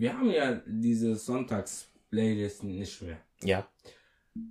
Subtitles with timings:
[0.00, 3.18] wir haben ja diese Sonntags-Playlist nicht mehr.
[3.42, 3.66] Ja.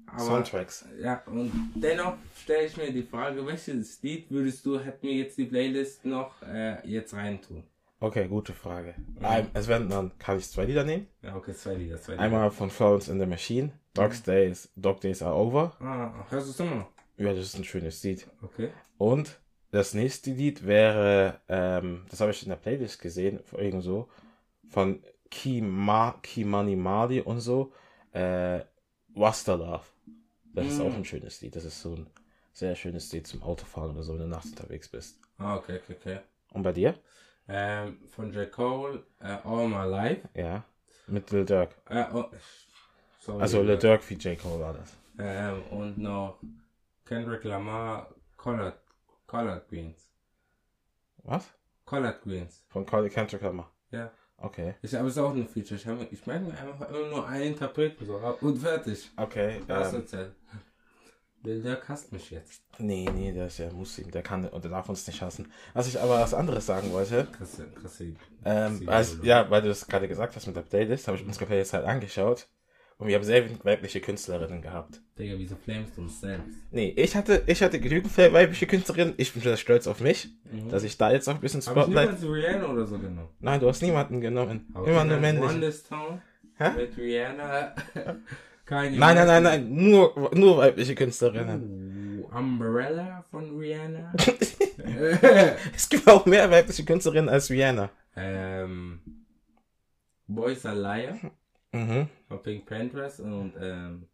[0.07, 0.85] Aber, Soundtracks.
[1.01, 5.37] Ja, und dennoch stelle ich mir die Frage, welches Lied würdest du, hätten wir jetzt
[5.37, 7.63] die Playlist noch äh, jetzt reintun?
[8.01, 8.95] Okay, gute Frage.
[9.21, 11.07] Ein- Es werden dann, kann ich zwei Lieder nehmen?
[11.21, 12.23] Ja, okay, zwei Lieder, zwei Lieder.
[12.23, 15.75] Einmal von Florence in the Machine, Dog's Days, Dog Days Are Over.
[15.79, 16.89] Ah, hörst du es immer noch?
[17.17, 18.27] Ja, das ist ein schönes Lied.
[18.41, 18.69] Okay.
[18.97, 19.39] Und
[19.71, 24.07] das nächste Lied wäre, ähm, das habe ich in der Playlist gesehen, irgend so,
[24.69, 27.71] von Kima, Kimani Mali und so,
[28.13, 28.61] äh,
[29.13, 29.83] Wasta Love.
[30.53, 30.81] Das ist Mm.
[30.81, 31.55] auch ein schönes Lied.
[31.55, 32.07] Das ist so ein
[32.53, 35.19] sehr schönes Lied zum Autofahren oder so, wenn du nachts unterwegs bist.
[35.37, 36.19] Ah, okay, okay, okay.
[36.51, 36.95] Und bei dir?
[37.47, 38.51] Ähm, von J.
[38.51, 40.27] Cole, äh, All My Life.
[40.33, 40.63] Ja.
[41.07, 41.75] Mit Lil Durk.
[41.89, 42.25] Äh, oh,
[43.21, 43.41] sorry.
[43.41, 44.37] Also Lil Durk wie J.
[44.39, 44.93] Cole war das.
[45.17, 46.39] Ähm, und noch
[47.05, 48.79] Kendrick Lamar, Collard,
[49.27, 50.09] Collard Greens.
[51.23, 51.49] Was?
[51.85, 52.63] Collard Greens.
[52.69, 53.71] Von Carly Kendrick Lamar.
[53.91, 54.11] Ja.
[54.41, 54.75] Okay.
[54.81, 55.75] Ich habe es auch ein Feature.
[55.79, 59.09] Ich, hab- ich merke mir einfach immer nur einen Interpreten so und fertig.
[59.17, 59.61] Okay.
[59.67, 60.31] Das Ähm, erzählt.
[61.43, 62.61] Lil Durk hasst mich jetzt.
[62.79, 64.11] nee, nee, der ist ja Muslim.
[64.11, 65.51] Der kann und der darf uns nicht hassen.
[65.73, 68.13] Was ich aber was anderes sagen wollte, Krasse, krasse.
[68.43, 71.25] Ähm, Sie- als, ja, weil du das gerade gesagt hast mit der Playlist, habe ich
[71.25, 72.47] unsere Playlist halt angeschaut.
[72.99, 74.99] Und wir haben sehr wenig weibliche Künstlerinnen gehabt.
[75.17, 76.57] Digga, wieso flamest du uns selbst?
[76.69, 79.13] Nee, ich hatte, ich hatte genügend weibliche Künstlerinnen.
[79.15, 80.69] Ich bin sehr stolz auf mich, Mhm.
[80.69, 82.21] dass ich da jetzt auch ein bisschen Habe ich Spotlight.
[82.21, 83.29] niemals Rihanna oder so genommen?
[83.39, 84.67] Nein, du hast niemanden genommen.
[84.73, 85.19] Okay, Immer nur
[85.87, 86.21] Town
[86.57, 86.69] Hä?
[86.75, 87.73] mit Rihanna.
[88.65, 92.25] Keine Nein, nein, nein, nein, nur, nur weibliche Künstlerinnen.
[92.29, 94.11] Uh, Umbrella von Rihanna.
[95.73, 97.89] Es gibt auch mehr weibliche Künstlerinnen als Rihanna.
[98.17, 98.99] ähm,
[100.27, 101.17] Boys Are Liar
[101.71, 102.09] Mhm.
[102.27, 104.07] von Pink Panthers und ähm,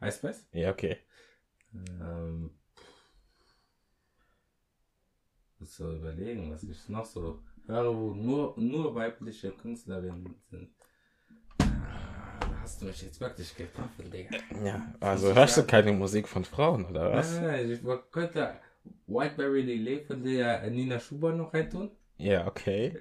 [0.00, 0.46] Ice Spice.
[0.52, 0.98] Ja, okay.
[1.74, 2.50] Ähm,
[5.58, 10.70] muss so überlegen, was ich noch so höre, wo nur, nur weibliche Künstlerinnen sind.
[11.58, 14.36] Ah, da hast du mich jetzt wirklich getroffen, Digga.
[14.64, 17.34] Ja, also hörst du keine Musik von Frauen, oder was?
[17.34, 18.60] Nein, nein, nein, ich könnte
[19.06, 21.90] Whiteberry Lele von der Nina Schuber noch reintun.
[22.22, 22.92] Ja, okay.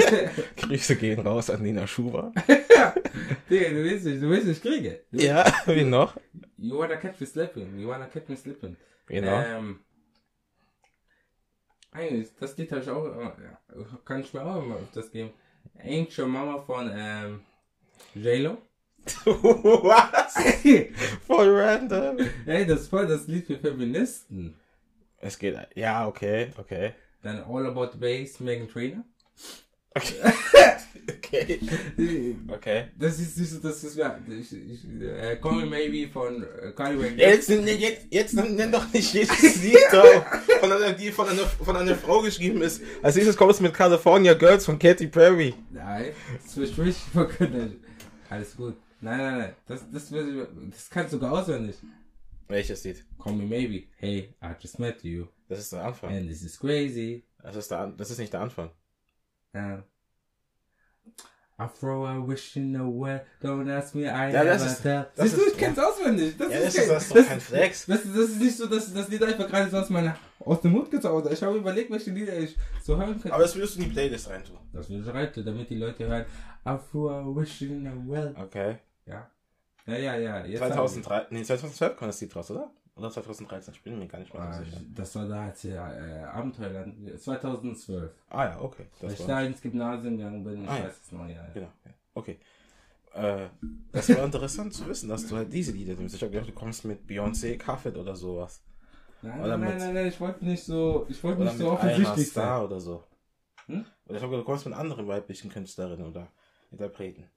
[0.56, 2.32] Grüße gehen raus an Nina Schuber.
[3.50, 4.96] Digga, du willst nicht, du willst nicht kriegen.
[5.12, 6.16] Ja, wie noch?
[6.56, 8.76] You wanna catch me slipping, you wanna catch me slipping.
[9.06, 9.38] Genau.
[9.42, 9.80] Ähm,
[11.92, 13.58] eigentlich, das Lied habe ich auch, immer- ja,
[14.06, 15.30] kann ich mir auch immer auf das geben.
[16.18, 17.40] Your Mama von ähm,
[18.14, 18.56] J-Lo.
[19.26, 20.34] Was?
[21.26, 22.16] Voll random.
[22.46, 24.58] Ey, das ist voll das Lied für Feministen.
[25.18, 25.54] Es geht.
[25.74, 26.94] Ja, okay, okay.
[27.24, 29.02] Dann All About the Bass, Megan Trainor.
[29.96, 30.14] Okay.
[31.08, 31.58] okay.
[32.48, 32.84] Okay.
[32.98, 36.74] Das ist, das ist, das ist, ja, ich, ich, äh, Call Me Maybe von äh,
[36.76, 37.66] Rae Jepsen.
[37.66, 39.78] Jetzt, jetzt, jetzt nenn doch nicht jedes Lied,
[40.60, 42.82] von einer, die von einer, von einer Frau geschrieben ist.
[43.02, 45.54] Als nächstes kommt es mit California Girls von Katy Perry.
[45.70, 46.12] Nein,
[46.44, 47.82] das will ich nicht verkünden.
[48.28, 48.76] Alles gut.
[49.00, 49.52] Nein, nein, nein.
[49.66, 51.76] Das, das, das kannst du sogar auswendig.
[52.48, 53.04] Welches Lied?
[53.18, 53.88] Call me maybe.
[53.96, 55.26] Hey, I just met you.
[55.48, 56.10] Das ist der Anfang.
[56.14, 57.24] And this is crazy.
[57.42, 58.70] Das ist, der, An- das ist nicht der Anfang.
[59.54, 59.82] Uh,
[61.56, 63.20] I throw a wish in the well.
[63.40, 65.06] Don't ask me, I Ja, das never ist- tell.
[65.14, 66.36] das Siehst du, ist- ich kenn's auswendig.
[66.36, 67.86] Das Ja, ist, das ist, kein- das ist doch kein Flex.
[67.86, 70.72] Das, das ist nicht so, dass das Lied einfach gerade so aus, meiner, aus dem
[70.72, 73.32] Mund gezaubert Ich habe überlegt, welche Lieder ich so hören könnte.
[73.32, 74.58] Aber das würdest du in die Playlist reintun.
[74.72, 76.24] das will ich reiten, damit die Leute hören.
[76.66, 78.34] I throw a wish in the well.
[78.36, 78.78] Okay.
[79.06, 79.30] Ja.
[79.86, 80.44] Ja, ja, ja.
[80.46, 82.70] Jetzt 2003, nee, 2012 kam das Lied raus, oder?
[82.96, 84.80] Oder 2013, ich bin mir gar nicht mehr Ah, sicher.
[84.94, 88.12] Das war da, als ich äh, Abenteuerland, 2012.
[88.30, 88.86] Ah ja, okay.
[89.00, 90.84] Weil Das ich war, da ins Gymnasium gegangen bin, ich Ah, ja.
[90.84, 91.34] weiß es noch, ja.
[91.34, 91.48] ja.
[91.52, 91.90] genau, ja.
[92.14, 92.38] okay.
[93.14, 93.48] Äh,
[93.92, 96.14] das war interessant zu wissen, dass du halt diese Lieder nimmst.
[96.14, 98.62] Ich hab gedacht, du kommst mit Beyoncé, Cuffet oder sowas.
[99.22, 101.70] Nein, Oder nein, nein, mit- nein, nein, ich wollte nicht so, ich wollte nicht so
[101.72, 102.44] offensichtlich sein.
[102.44, 103.04] Star oder so.
[103.66, 103.84] Hm?
[104.06, 106.28] Oder ich hab gedacht, du kommst mit anderen weiblichen Künstlerinnen oder
[106.70, 107.28] Interpreten.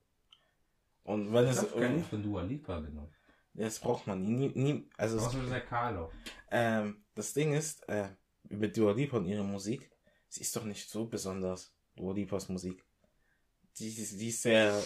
[1.07, 3.13] Und weil Ich es, nicht von Dua Lipa genommen.
[3.53, 6.11] das braucht man nie, nie, also Außer der Carlo.
[6.51, 8.09] ähm, das Ding ist, äh,
[8.49, 9.89] mit Dua Lipa und ihrer Musik,
[10.27, 12.83] sie ist doch nicht so besonders, Dua Lipas Musik.
[13.79, 14.83] Die, die, die ist sehr,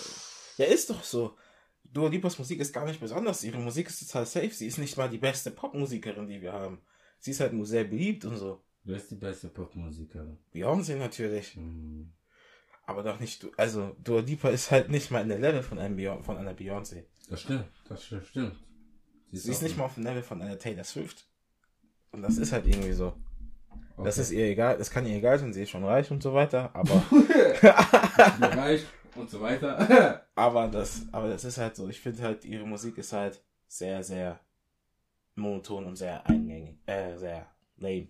[0.57, 1.35] ja, ist doch so.
[1.83, 4.97] Dua Lipas Musik ist gar nicht besonders, ihre Musik ist total safe, sie ist nicht
[4.97, 6.81] mal die beste Popmusikerin, die wir haben.
[7.19, 8.63] Sie ist halt nur sehr beliebt und so.
[8.83, 10.37] Wer ist die beste Popmusikerin?
[10.53, 11.55] Beyoncé natürlich.
[11.55, 12.13] Hm.
[12.85, 15.79] Aber doch nicht, du- also Dua Lipa ist halt nicht mal in der Level von,
[15.79, 17.05] einem Beyon von einer Beyoncé.
[17.29, 18.55] Das stimmt, das st- stimmt.
[19.31, 21.25] Sie ist auch nicht ein- mal auf dem Level von einer Taylor Swift.
[22.11, 23.13] Und das ist halt irgendwie so.
[23.95, 24.03] Okay.
[24.03, 26.33] Das ist ihr egal, das kann ihr egal sein, sie ist schon reich und so
[26.33, 27.01] weiter, aber,
[28.41, 28.83] reich
[29.15, 30.25] und so weiter.
[30.35, 34.03] aber das, aber das ist halt so, ich finde halt, ihre Musik ist halt sehr,
[34.03, 34.39] sehr
[35.35, 37.47] monoton und sehr eingängig, äh, sehr
[37.77, 38.07] lame.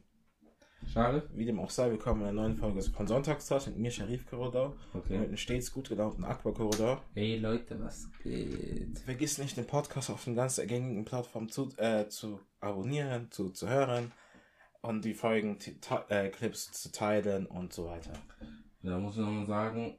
[0.88, 1.24] Schade.
[1.33, 4.75] Wie dem auch sei, willkommen in einer neuen Folge von Sonntagstag mit mir, Sharif Korridor.
[4.94, 5.18] Und mit Okay.
[5.18, 7.01] einem stets gut gelaunten Aqua Korridor.
[7.13, 9.00] Hey Leute, was geht?
[9.00, 13.69] Vergiss nicht, den Podcast auf den ganzen gängigen Plattformen zu, äh, zu abonnieren, zu, zu
[13.69, 14.12] hören
[14.81, 15.57] und die Folgen,
[16.10, 18.13] äh, Clips zu teilen und so weiter.
[18.83, 19.95] Da muss ich nochmal sagen,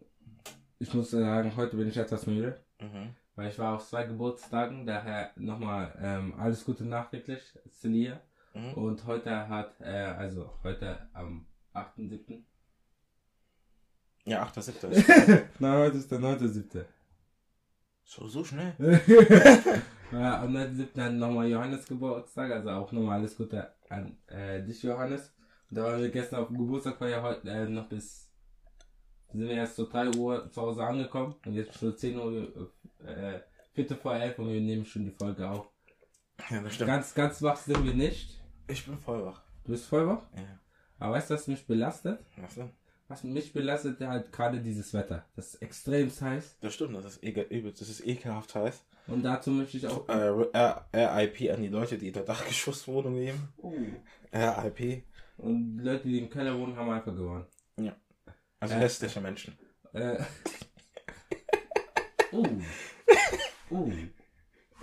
[0.79, 3.15] ich muss sagen, heute bin ich etwas müde, Mhm.
[3.37, 7.41] weil ich war auf zwei Geburtstagen, daher nochmal ähm, alles Gute nachträglich,
[7.71, 8.21] Celia.
[8.55, 8.75] Mhm.
[8.75, 12.43] Und heute hat, äh, also heute am 8.7.
[14.25, 15.43] Ja, 8.7.
[15.59, 16.85] Nein, heute ist der 9.7.
[18.05, 18.75] so, so schnell.
[20.13, 21.03] Ja, am 9.7.
[21.03, 25.33] hat nochmal Johannes Geburtstag, also auch nochmal alles Gute an äh, dich, Johannes.
[25.71, 28.31] Und da waren wir gestern auf dem Geburtstag, war ja heute äh, noch bis,
[29.31, 32.71] sind wir erst so 3 Uhr zu Hause angekommen und jetzt schon 10 Uhr,
[33.07, 33.41] äh,
[33.73, 35.67] Viertel vor 11 und wir nehmen schon die Folge auf.
[36.51, 36.89] Ja, das stimmt.
[36.89, 38.42] Ganz, ganz wach sind wir nicht.
[38.69, 39.43] Ich bin voll wach.
[39.65, 40.23] Du bist voll wach.
[40.37, 40.59] Ja.
[40.99, 42.21] Aber weißt du, was mich belastet?
[42.37, 42.71] Was denn?
[43.09, 45.27] Was mich belastet, halt gerade dieses Wetter.
[45.37, 46.59] Das ist extrem heiß.
[46.61, 48.85] Das stimmt, das ist, ekel, das ist ekelhaft heiß.
[49.09, 50.09] Und dazu möchte ich auch.
[50.09, 50.15] Äh,
[50.95, 53.49] RIP an die Leute, die in der Dachgeschosswohnung leben.
[53.59, 53.75] Oh.
[54.33, 55.05] RIP.
[55.39, 57.47] Und die Leute, die im Keller wohnen, haben einfach gewonnen.
[58.61, 58.79] Also Äh.
[58.79, 59.59] hässliche Menschen.
[59.93, 60.19] Äh.
[62.35, 62.47] Oh.
[63.69, 63.91] Oh.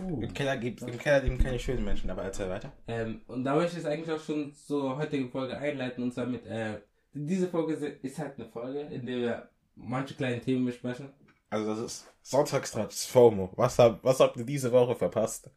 [0.07, 0.21] Oh.
[0.21, 2.71] Im Keller gibt im Keller leben keine schönen Menschen, aber erzähl weiter.
[2.87, 6.25] Ähm, und da möchte ich es eigentlich auch schon zur heutigen Folge einleiten und zwar
[6.25, 6.81] mit, äh,
[7.13, 11.09] diese Folge ist halt eine Folge, in der wir manche kleine Themen besprechen.
[11.49, 13.51] Also das ist Sonntagstratsch, FOMO.
[13.55, 15.49] Was, hab, was habt ihr diese Woche verpasst?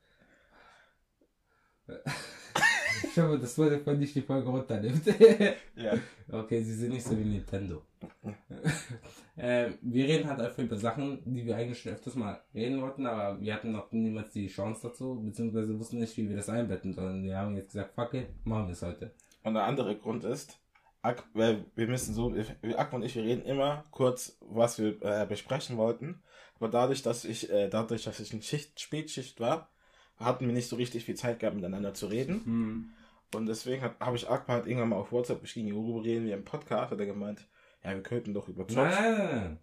[3.04, 5.04] Ich hoffe, das wurde von nicht die Folge runternimmt.
[5.76, 5.94] Ja.
[6.30, 7.82] okay, sie sind nicht so wie Nintendo.
[9.36, 13.06] ähm, wir reden halt einfach über Sachen, die wir eigentlich schon öfters mal reden wollten,
[13.06, 16.92] aber wir hatten noch niemals die Chance dazu, beziehungsweise wussten nicht, wie wir das einbetten
[16.92, 17.24] sollen.
[17.24, 19.14] Wir haben jetzt gesagt, fuck it, machen wir es heute.
[19.42, 20.58] Und der andere Grund ist,
[21.00, 22.32] Ak weil wir müssen so,
[22.76, 26.22] Ak und ich, wir reden immer kurz, was wir äh, besprechen wollten.
[26.56, 29.68] Aber dadurch, dass ich, äh, dadurch, dass ich in Schicht, Spätschicht war,
[30.16, 32.44] hatten wir nicht so richtig viel Zeit gehabt, miteinander zu reden.
[32.44, 32.90] Hm.
[33.34, 36.44] Und deswegen habe ich Akbar halt irgendwann mal auf WhatsApp geschrieben, worüber reden wir im
[36.44, 37.48] Podcast, hat er gemeint,
[37.84, 38.76] ja, wir könnten doch über Nein, Jobs.
[38.76, 39.58] nein, nein, nein.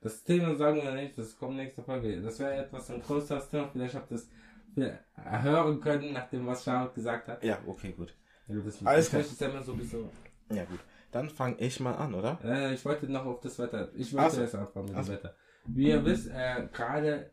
[0.00, 2.20] Das Thema sagen wir nicht, das kommt nächste Folge.
[2.20, 3.68] Das wäre etwas ein größeres Thema.
[3.72, 4.28] Vielleicht habt ihr es
[4.76, 7.42] hören können, nachdem was Charlotte gesagt hat.
[7.42, 8.14] Ja, okay, gut.
[8.46, 9.22] Ja, du bist Alles klar.
[9.22, 10.08] es ja immer so ein bisschen.
[10.50, 10.80] Ja, gut.
[11.10, 12.38] Dann fange ich mal an, oder?
[12.44, 13.90] Äh, ich wollte noch auf das Wetter.
[13.94, 14.40] Ich wollte so.
[14.42, 15.14] erst anfangen mit Ach dem.
[15.14, 15.36] Wetter.
[15.66, 17.30] Wie ihr wisst, äh, gerade,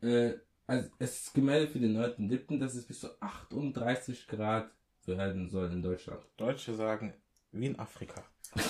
[0.00, 0.34] äh,
[0.66, 4.70] also es ist gemeldet für den 9.7., dass es bis zu 38 Grad
[5.06, 6.22] werden soll in Deutschland.
[6.36, 7.14] Deutsche sagen,
[7.50, 8.22] wie in Afrika.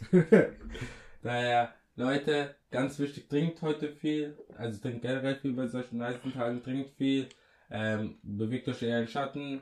[1.22, 4.38] Daher, Leute, ganz wichtig, trinkt heute viel.
[4.56, 7.28] Also trinkt generell viel bei solchen heißen Tagen, trinkt viel.
[7.70, 9.60] Ähm, bewegt euch eher in Schatten.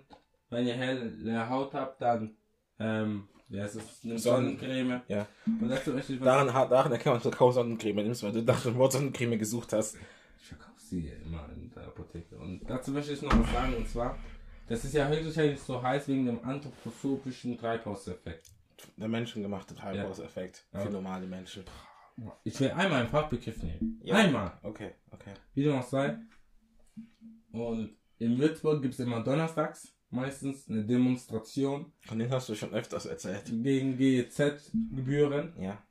[0.50, 2.36] Wenn ihr helle Haut habt, dann,
[2.78, 5.02] ähm, ja, es ist eine Sonnen- Sonnencreme.
[5.08, 5.26] Ja.
[5.46, 8.22] Und dazu möchte ich was Daran, hat- daran erkennt man, dass du kaum Sonnencreme nimmst,
[8.22, 9.96] weil du nach dem Wort Sonnencreme gesucht hast.
[10.40, 12.36] Ich verkaufe sie immer in der Apotheke.
[12.38, 14.16] Und dazu möchte ich noch was sagen, und zwar,
[14.68, 18.46] das ist ja höchstwahrscheinlich so heiß wegen dem anthroposophischen Treibhauseffekt.
[18.96, 20.80] Der menschengemachte Treibhauseffekt Ja.
[20.80, 21.64] für normale Menschen.
[22.44, 24.00] Ich will einmal einen Fachbegriff nehmen.
[24.02, 24.16] Ja.
[24.16, 24.58] Einmal.
[24.62, 25.34] Okay, okay.
[25.54, 26.18] Wie dem auch sei.
[27.52, 32.72] Und in Würzburg gibt es immer donnerstags meistens eine Demonstration Von denen hast du schon
[32.72, 33.44] öfters erzählt.
[33.62, 35.52] gegen GEZ-Gebühren.
[35.60, 35.82] Ja.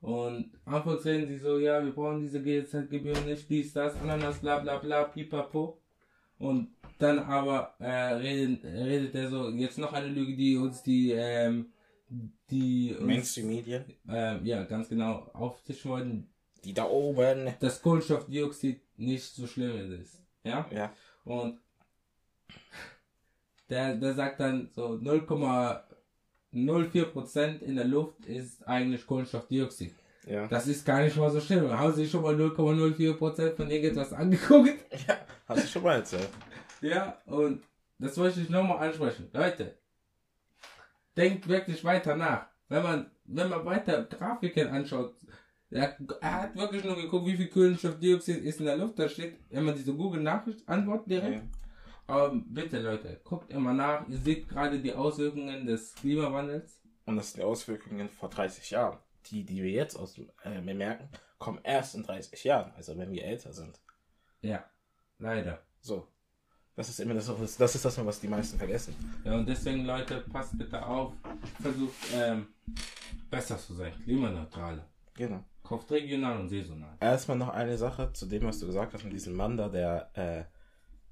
[0.00, 4.58] Und anfangs reden sie so, ja, wir brauchen diese GEZ-Gebühren nicht, dies, das, Ananas, bla
[4.60, 5.80] bla bla, pipapo.
[6.38, 11.12] Und dann aber äh, redet, redet er so, jetzt noch eine Lüge, die uns die,
[11.12, 11.66] ähm,
[12.50, 13.84] die uns, Mainstream-Medien.
[14.08, 16.28] ähm, ja, ganz genau auftischen wollen,
[16.64, 17.52] Die da oben.
[17.60, 20.20] dass Kohlenstoffdioxid nicht so schlimm ist.
[20.44, 20.66] Ja?
[20.70, 20.92] Ja.
[21.24, 21.58] Und
[23.68, 29.94] der, der sagt dann so 0,04% in der Luft ist eigentlich Kohlenstoffdioxid.
[30.26, 30.48] Ja.
[30.48, 31.70] Das ist gar nicht mal so schlimm.
[31.70, 34.74] Haben Sie schon mal 0,04% von irgendetwas angeguckt?
[35.08, 35.16] ja.
[35.46, 36.28] Hast du schon mal erzählt.
[36.80, 37.62] Ja, und
[37.98, 39.30] das wollte ich nochmal ansprechen.
[39.32, 39.78] Leute,
[41.16, 42.46] denkt wirklich weiter nach.
[42.68, 45.14] Wenn man, wenn man weiter Grafiken anschaut,
[45.70, 48.98] er, hat wirklich nur geguckt, wie viel Kohlenstoffdioxid ist in der Luft.
[48.98, 51.44] Da steht, wenn man diese Google-Nachricht-Antwort direkt.
[52.08, 54.06] Aber bitte Leute, guckt immer nach.
[54.08, 56.80] Ihr seht gerade die Auswirkungen des Klimawandels.
[57.04, 58.98] Und das sind die Auswirkungen vor 30 Jahren.
[59.30, 62.72] Die, die wir jetzt aus, äh, merken, kommen erst in 30 Jahren.
[62.76, 63.80] Also wenn wir älter sind.
[64.40, 64.64] Ja,
[65.18, 65.62] leider.
[65.80, 66.08] So.
[66.76, 68.94] Das ist immer das, das ist das, was die meisten vergessen.
[69.24, 71.14] Ja, und deswegen Leute, passt bitte auf.
[71.60, 72.48] Versucht ähm,
[73.30, 73.94] besser zu sein.
[74.04, 74.86] Klimaneutraler.
[75.14, 75.42] Genau.
[75.62, 76.96] Kauft regional und saisonal.
[77.00, 80.10] Erstmal noch eine Sache zu dem, was du gesagt hast mit diesem Mann da, der,
[80.14, 80.44] äh,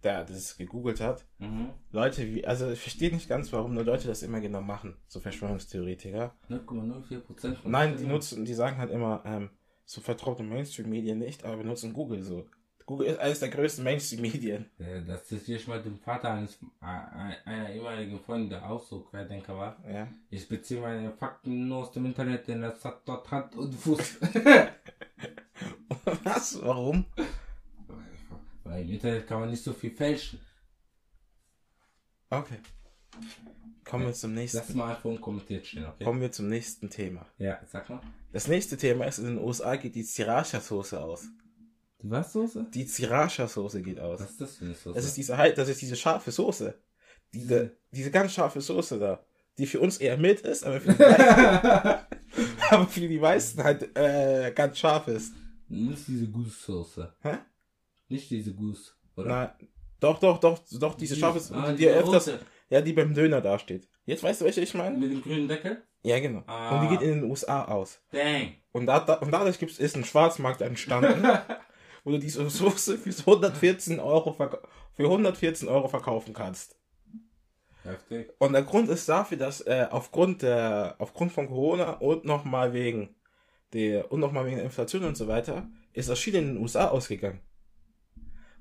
[0.04, 1.25] der das gegoogelt hat.
[1.38, 1.70] Mhm.
[1.90, 5.20] Leute, wie, also ich verstehe nicht ganz, warum nur Leute das immer genau machen, so
[5.20, 6.34] Verschwörungstheoretiker.
[6.49, 9.50] 0,04% von Nein, die nutzen, die sagen halt immer, ähm,
[9.84, 12.46] so vertraute Mainstream-Medien nicht, aber benutzen Google so.
[12.87, 14.66] Google ist eines der größten Mainstream-Medien.
[14.78, 19.56] Ja, Das zitiere ich mal dem Vater eines einer ehemaligen Freundin, der auch so Querdenker
[19.56, 19.82] war.
[19.90, 20.06] Ja.
[20.28, 24.20] Ich beziehe meine Fakten nur aus dem Internet, denn das hat dort Hand und Fuß.
[26.25, 26.62] Was?
[26.62, 27.06] Warum?
[28.74, 30.40] Weil im Internet kann man nicht so viel fälschen.
[32.28, 32.58] Okay.
[33.84, 34.76] Kommen wir zum Lass nächsten.
[34.76, 36.02] mal einfach unkommentiert stehen, okay?
[36.02, 37.24] Kommen wir zum nächsten Thema.
[37.38, 38.00] Ja, sag mal.
[38.32, 41.28] Das nächste Thema ist, in den USA geht die Sriracha-Soße aus.
[42.02, 42.66] Die was Soße?
[42.74, 44.18] Die Sriracha-Soße geht aus.
[44.18, 44.94] Was ist das für eine Soße?
[44.96, 46.74] Das ist diese das ist diese scharfe Soße.
[47.32, 49.24] Diese, diese ganz scharfe Soße da.
[49.56, 52.04] Die für uns eher mild ist, aber für die meisten,
[52.70, 55.32] aber für die meisten halt äh, ganz scharf ist.
[55.68, 57.14] Nicht diese Goose-Soße.
[57.20, 57.38] Hä?
[58.08, 59.28] Nicht diese Goose, oder?
[59.28, 59.56] Na,
[60.00, 62.30] doch, doch, doch, doch, diese scharfe Soße, Ah, die, diese öfters,
[62.68, 63.88] ja, die beim Döner dasteht.
[64.04, 64.96] Jetzt weißt du, welche ich meine?
[64.99, 65.82] Mit dem grünen Deckel?
[66.02, 66.42] Ja, genau.
[66.46, 66.75] Ah.
[66.75, 68.00] Und die geht in den USA aus.
[68.11, 68.52] Dang.
[68.73, 71.26] Und, da, da, und dadurch gibt's, ist ein Schwarzmarkt entstanden,
[72.04, 76.76] wo du diese Soße für 114 Euro, für 114 Euro verkaufen kannst.
[77.84, 78.32] Heftig.
[78.38, 83.14] Und der Grund ist dafür, dass äh, aufgrund der, aufgrund von Corona und nochmal wegen
[83.73, 86.88] der, und nochmal wegen der Inflation und so weiter, ist das Chile in den USA
[86.88, 87.40] ausgegangen.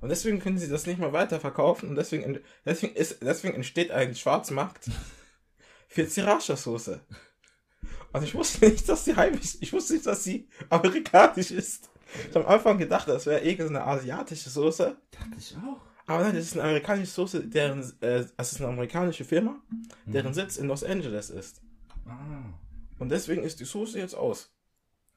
[0.04, 3.90] Und deswegen können sie das nicht mehr weiter verkaufen und deswegen, deswegen ist, deswegen entsteht
[3.90, 4.90] ein Schwarzmarkt
[5.88, 7.00] für Sriracha-Soße.
[8.12, 11.88] Und ich wusste nicht, dass sie heimisch, ich wusste nicht, dass sie amerikanisch ist.
[12.28, 14.94] Ich habe am Anfang gedacht, das wäre irgendeine asiatische Soße.
[15.10, 15.80] Dachte ich auch.
[16.06, 19.56] Aber nein, das ist eine amerikanische Soße, deren, äh, das ist eine amerikanische Firma,
[20.04, 21.62] deren Sitz in Los Angeles ist.
[22.06, 22.52] Ah.
[22.98, 24.52] Und deswegen ist die Soße jetzt aus.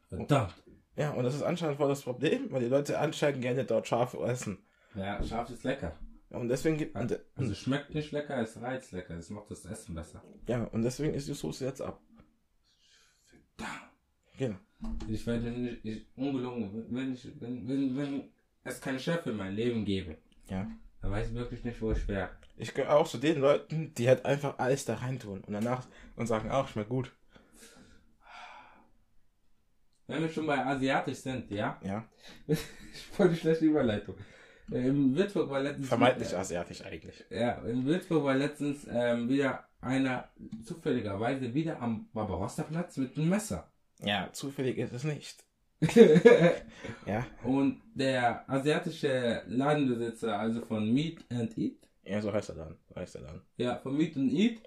[0.07, 0.55] Verdammt.
[0.95, 4.13] Ja, und das ist anscheinend voll das Problem, weil die Leute anscheinend gerne dort scharf
[4.13, 4.59] essen.
[4.95, 5.95] Ja, scharf ist lecker.
[6.29, 9.15] Und deswegen gibt, und, Also schmeckt nicht lecker, es reizt lecker.
[9.15, 10.21] Es macht das Essen besser.
[10.47, 12.01] ja, und deswegen ist die Soße jetzt ab.
[14.37, 14.55] Genau.
[15.07, 18.29] Ich werde nicht, ich, ungelungen, wenn ich, wenn, wenn, wenn
[18.63, 20.17] es keinen Chef in meinem Leben gäbe,
[20.49, 20.69] Ja.
[21.01, 22.29] dann weiß ich wirklich nicht, wo ich wäre.
[22.57, 26.27] Ich gehöre auch zu den Leuten, die halt einfach alles da reintun und danach und
[26.27, 27.11] sagen, ach, schmeckt gut.
[30.05, 31.79] Wenn wir schon bei Asiatisch sind, ja?
[31.83, 32.05] Ja.
[32.47, 32.59] ich
[33.17, 34.15] wollte schlechte Überleitung.
[34.71, 35.87] In Würzburg war letztens.
[35.87, 37.23] Vermeintlich asiatisch eigentlich.
[37.29, 40.29] Ja, in Würzburg war letztens ähm, wieder einer
[40.63, 43.71] zufälligerweise wieder am Barbarossa-Platz mit einem Messer.
[44.03, 45.43] Ja, zufällig ist es nicht.
[47.05, 47.25] Ja.
[47.43, 52.77] Und der asiatische Ladenbesitzer, also von Meat and Eat, Ja, so heißt er dann.
[52.89, 53.41] So heißt er dann.
[53.57, 54.61] ja, von Meat and Eat,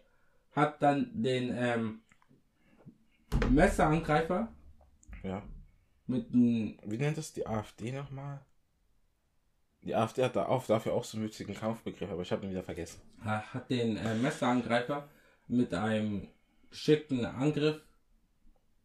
[0.52, 2.00] hat dann den ähm,
[3.50, 4.49] Messerangreifer
[5.23, 5.42] Ja.
[6.07, 8.40] mit einem Wie nennt das die AfD nochmal?
[9.82, 12.50] Die AfD hat da auch dafür auch so einen witzigen Kampfbegriff, aber ich habe ihn
[12.50, 13.00] wieder vergessen.
[13.25, 15.08] Ha- hat den äh, Messerangreifer
[15.49, 16.28] mit einem
[16.70, 17.80] geschickten Angriff,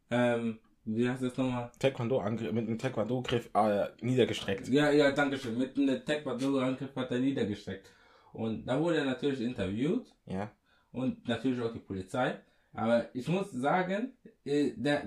[0.09, 1.71] ähm, wie heißt das nochmal?
[1.79, 4.67] Taekwondo mit einem Taekwondo-Griff äh, niedergestreckt.
[4.69, 5.57] Ja, ja, danke schön.
[5.57, 7.89] Mit einem Taekwondo-Angriff hat er niedergesteckt.
[8.33, 10.51] Und da wurde er natürlich interviewt Ja.
[10.91, 12.39] und natürlich auch die Polizei.
[12.73, 15.05] Aber ich muss sagen, äh, der,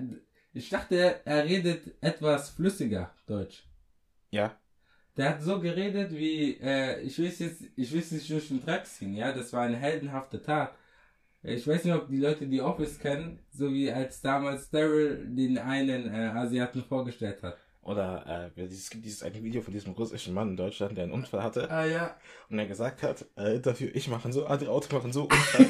[0.53, 3.65] ich dachte, er redet etwas flüssiger Deutsch.
[4.31, 4.57] Ja.
[5.17, 8.85] Der hat so geredet wie, äh, ich will jetzt, ich es nicht durch den Dreck
[8.85, 10.73] ziehen, ja, das war eine heldenhafte Tat.
[11.41, 15.57] Ich weiß nicht, ob die Leute die Office kennen, so wie als damals Daryl den
[15.57, 17.57] einen äh, Asiaten vorgestellt hat.
[17.81, 21.13] Oder äh, es gibt dieses eine Video von diesem russischen Mann in Deutschland, der einen
[21.13, 22.15] Unfall hatte Ah ja.
[22.49, 25.65] und der gesagt hat, äh, dafür ich machen so, andere Autos machen so Unfall.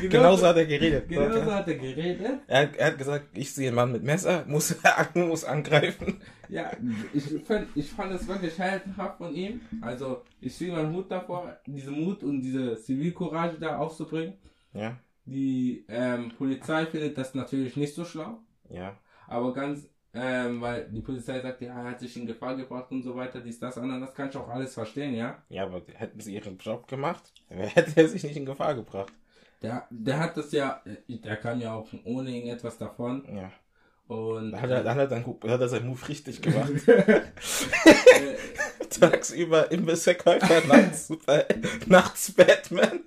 [0.00, 1.08] Genauso hat er geredet.
[1.08, 2.40] Genau so hat er geredet.
[2.46, 4.74] Er, hat- er hat gesagt, ich sehe einen Mann mit Messer, muss,
[5.14, 6.20] muss angreifen.
[6.48, 6.70] Ja,
[7.12, 9.60] ich fand, ich fand es wirklich heldenhaft von ihm.
[9.82, 14.34] Also, ich ziehe meinen Hut davor, diesen Mut und diese Zivilcourage da aufzubringen.
[14.72, 14.98] Ja.
[15.24, 18.38] Die ähm, Polizei findet das natürlich nicht so schlau.
[18.70, 18.96] Ja.
[19.26, 23.02] Aber ganz, ähm, weil die Polizei sagt, ja, er hat sich in Gefahr gebracht und
[23.02, 25.42] so weiter, dies, das, andere, das kann ich auch alles verstehen, ja.
[25.50, 29.12] Ja, aber hätten sie ihren Job gemacht, hätte er sich nicht in Gefahr gebracht.
[29.62, 33.24] Der, der hat das ja, äh, der kam ja auch ohne irgendetwas davon.
[33.34, 33.50] Ja.
[34.06, 36.70] Und Da hat er, dann hat er, dann, hat er seinen Move richtig gemacht.
[36.88, 37.22] äh,
[38.88, 41.12] Tagsüber Imbissverkäufer, nachts,
[41.86, 43.00] nachts Batman.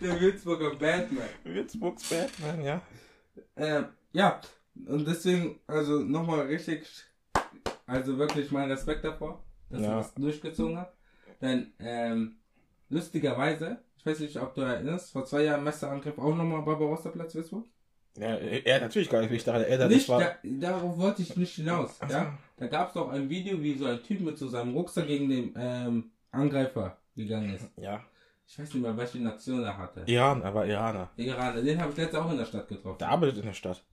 [0.00, 1.28] der Würzburger Batman.
[1.44, 2.80] Würzburgs Batman, ja.
[3.56, 4.40] Ähm, ja,
[4.86, 6.86] und deswegen, also nochmal richtig,
[7.86, 9.90] also wirklich mein Respekt davor, dass Ja.
[9.90, 10.94] er das durchgezogen hat.
[11.42, 12.38] Denn, ähm,
[12.88, 17.34] lustigerweise, ich weiß nicht, ob du erinnerst, vor zwei Jahren Messerangriff auch nochmal Barbarossa Platz
[17.34, 17.66] Würzburg.
[18.16, 19.90] Ja, er natürlich gar nicht daran erinnert.
[19.90, 21.98] Nicht, war, da, darauf wollte ich nicht hinaus.
[21.98, 22.06] So.
[22.06, 22.36] Ja?
[22.56, 25.28] Da gab es auch ein Video, wie so ein Typ mit so seinem Rucksack gegen
[25.28, 27.70] den ähm, Angreifer gegangen ist.
[27.76, 28.02] ja.
[28.50, 30.04] Ich weiß nicht mehr, welche Nation er hatte.
[30.06, 31.10] Iran, er war Iraner.
[31.16, 32.96] Iraner, den habe ich letztes auch in der Stadt getroffen.
[32.98, 33.84] Der arbeitet in der Stadt.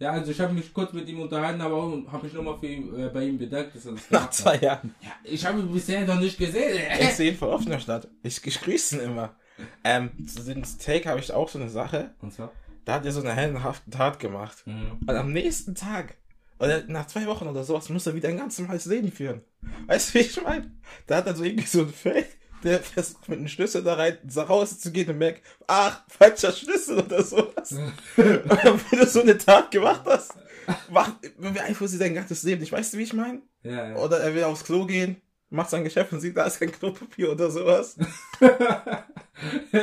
[0.00, 1.76] Ja, also ich habe mich kurz mit ihm unterhalten, aber
[2.10, 4.56] habe mich nochmal äh, bei ihm bedankt, dass er das Nach zwei.
[4.56, 4.94] Jahren.
[5.02, 6.80] Ja, ich habe ihn bisher noch nicht gesehen.
[7.00, 8.08] Ich sehe ihn in der Stadt.
[8.22, 9.36] Ich, ich grüße ihn immer.
[9.84, 12.14] Ähm, zu dem Steak habe ich auch so eine Sache.
[12.22, 12.50] Und zwar?
[12.86, 14.66] Da hat er so eine heldenhafte Tat gemacht.
[14.66, 15.00] Mhm.
[15.06, 16.14] Und am nächsten Tag,
[16.58, 19.42] oder nach zwei Wochen oder sowas, muss er wieder ein ganz normales Leben führen.
[19.86, 20.70] Weißt du, wie ich meine?
[21.06, 22.26] Da hat er so irgendwie so ein Feld,
[22.62, 27.22] der versucht mit einem Schlüssel da rein, so rauszugehen und merkt, ach, falscher Schlüssel oder
[27.22, 27.72] sowas.
[28.16, 30.34] und wenn du so eine Tat gemacht hast,
[30.90, 32.62] macht, beeinflusst sie dein ganzes Leben.
[32.62, 33.42] Ich weißt du, wie ich meine?
[33.62, 33.96] Ja, ja.
[33.96, 35.16] Oder er will aufs Klo gehen,
[35.48, 37.96] macht sein Geschäft und sieht, da ist kein Klopapier oder sowas.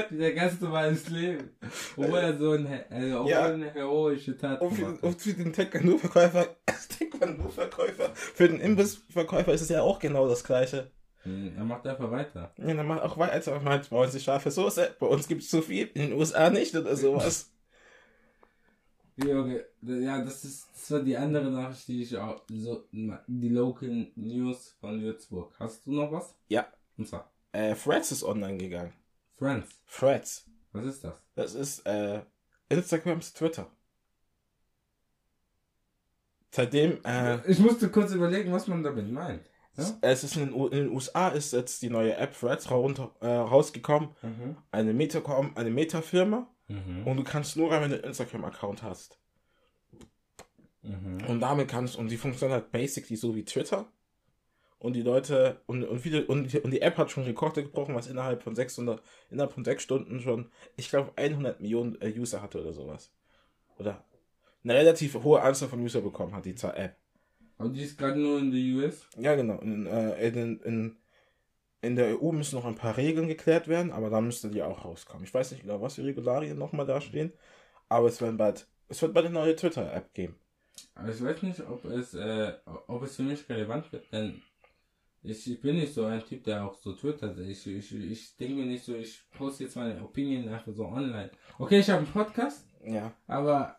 [0.09, 1.49] der ganz normales Leben.
[1.95, 3.39] Obwohl er so ein, also, obwohl Ja.
[3.47, 5.03] er eine heroische Tat Und für, hat.
[5.03, 6.47] und für den Tekka-Nur-Verkäufer,
[6.99, 10.91] Tekka-Nur-Verkäufer, für den Imbissverkäufer ist es ja auch genau das Gleiche.
[11.27, 12.53] Mhm, Er macht einfach weiter.
[12.57, 13.33] Ja, dann mach auch weiter.
[13.33, 16.13] Also, meint, bei uns ist scharfe Soße, bei uns gibt es zu viel, in den
[16.13, 17.51] USA nicht oder sowas.
[19.17, 24.07] Junge, ja, das ist, das war die andere Nachricht, die ich auch, so, die Local
[24.15, 25.55] News von Würzburg.
[25.59, 26.35] Hast du noch was?
[26.49, 26.67] Ja.
[26.97, 28.93] Und zwar, äh, Threads ist online gegangen.
[29.35, 29.69] Friends.
[29.87, 30.45] Threads.
[30.71, 31.13] Was ist das?
[31.35, 32.21] Das ist, äh,
[32.69, 33.67] Instagrams Twitter.
[36.51, 39.49] Seitdem, äh, Ich musste kurz überlegen, was man damit meint.
[39.77, 39.97] Ja?
[40.01, 44.09] es ist in in den USA ist jetzt die neue App Threads runter, äh, rausgekommen.
[44.21, 44.57] Mhm.
[44.71, 45.21] Eine Meta,
[45.55, 46.47] eine Meta-Firma.
[46.67, 47.05] Mhm.
[47.05, 49.19] Und du kannst nur rein, wenn du einen Instagram-Account hast.
[50.81, 51.23] Mhm.
[51.27, 53.85] Und damit kannst, und die funktioniert halt basically so wie Twitter.
[54.79, 57.95] Und die Leute, und, und, viele, und, die, und die App hat schon Rekorde gebrochen,
[57.95, 62.41] was innerhalb von 600, innerhalb von 6 Stunden schon, ich glaube, 100 Millionen äh, User
[62.41, 63.11] hatte oder sowas.
[63.79, 64.03] Oder
[64.63, 66.95] eine relativ hohe Anzahl von User bekommen hat, die App.
[67.57, 69.07] Aber die ist gerade nur in der US.
[69.17, 69.59] Ja, genau.
[69.59, 70.97] In, äh, in, in,
[71.81, 74.85] in der EU müssen noch ein paar Regeln geklärt werden, aber da müsste die auch
[74.85, 75.23] rauskommen.
[75.23, 77.33] Ich weiß nicht genau, was die Regularien nochmal da stehen,
[77.89, 80.35] aber es wird bald, es wird bald eine neue Twitter-App geben.
[80.93, 82.53] Aber ich weiß nicht, ob es, äh,
[82.87, 84.41] ob es für mich relevant wird, denn
[85.23, 87.37] ich, ich bin nicht so ein Typ, der auch so twittert.
[87.39, 91.31] Ich, ich, ich denke mir nicht so, ich poste jetzt meine Opinion einfach so online.
[91.57, 93.11] Okay, ich habe einen Podcast, Ja.
[93.25, 93.77] aber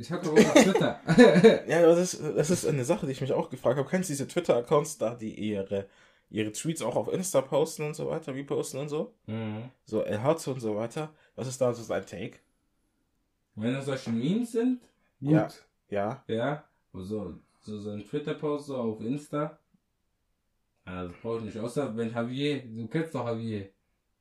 [0.00, 1.00] ich habe doch Twitter.
[1.68, 3.88] Ja, das ist, das ist eine Sache, die ich mich auch gefragt habe.
[3.88, 5.86] Kennst du diese Twitter-Accounts da, die ihre,
[6.30, 9.14] ihre Tweets auch auf Insta posten und so weiter, reposten und so?
[9.26, 9.70] mhm.
[9.84, 11.10] So El Hotzo und so weiter.
[11.36, 12.38] Was ist da so sein Take?
[13.54, 14.80] Wenn das solche Memes sind,
[15.20, 15.30] gut.
[15.32, 15.48] Ja.
[15.90, 16.24] Ja.
[16.28, 19.58] Ja, so, so, so ein Twitter-Post so auf Insta.
[20.84, 21.58] Also brauche ich nicht.
[21.58, 23.68] Außer wenn Javier, du kennst doch Javier.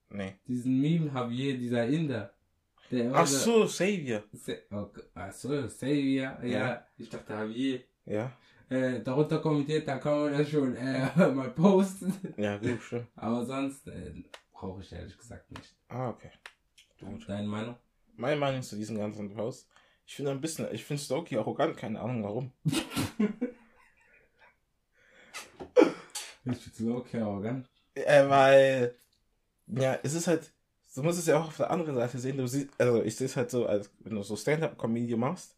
[0.10, 0.34] Nee.
[0.48, 2.34] Diesen Meme Javier, dieser Inder.
[2.92, 4.24] Der immer Ach so- Savior.
[4.34, 5.02] Se okay.
[5.14, 6.38] Ach so, Savior.
[6.44, 6.48] Ja.
[6.48, 6.88] Ja.
[6.98, 7.82] ich dachte Javier.
[8.06, 8.32] Ja.
[8.70, 12.14] Äh, darunter kommentiert, da kann man ja schon äh, mal posten.
[12.38, 13.08] Ja, gut, stimmt.
[13.16, 14.14] Aber sonst äh,
[14.54, 15.76] brauche ich ehrlich gesagt nicht.
[15.88, 16.32] Ah, okay.
[17.00, 17.28] Gut.
[17.28, 17.76] Deine Meinung?
[18.16, 19.68] Meine Meinung zu diesem ganzen Post.
[20.06, 22.52] Ich finde ein bisschen, ich finde Stokey arrogant, keine Ahnung warum.
[26.46, 27.70] Ich bin so okay, arrogant.
[27.94, 28.96] Äh, weil,
[29.68, 30.52] ja, es ist halt,
[30.96, 32.38] du musst es ja auch auf der anderen Seite sehen.
[32.38, 35.56] Du siehst, also ich sehe es halt so, als wenn du so Stand-Up-Comedy machst,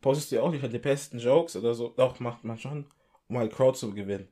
[0.00, 1.88] postest du ja auch nicht halt die besten Jokes oder so.
[1.96, 2.86] Doch, macht man schon,
[3.28, 4.28] um halt Crowd zu gewinnen.